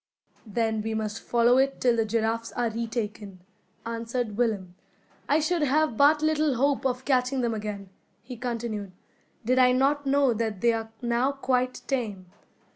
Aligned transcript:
"Then 0.47 0.81
we 0.81 0.95
must 0.95 1.19
follow 1.21 1.59
it 1.59 1.79
till 1.79 1.95
the 1.95 2.05
giraffes 2.05 2.51
are 2.53 2.71
retaken," 2.71 3.41
answered 3.85 4.35
Willem. 4.35 4.73
"I 5.29 5.39
should 5.39 5.61
have 5.61 5.95
but 5.95 6.23
little 6.23 6.55
hope 6.55 6.87
of 6.87 7.05
catching 7.05 7.41
them 7.41 7.53
again," 7.53 7.91
he 8.23 8.35
continued, 8.35 8.93
"did 9.45 9.59
I 9.59 9.73
not 9.73 10.07
know 10.07 10.33
that 10.33 10.61
they 10.61 10.73
are 10.73 10.89
now 11.03 11.31
quite 11.33 11.81
tame. 11.85 12.25